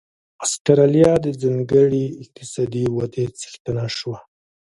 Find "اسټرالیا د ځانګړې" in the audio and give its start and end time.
0.45-2.05